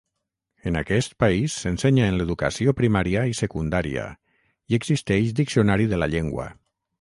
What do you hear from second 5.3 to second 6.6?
diccionari de la llengua.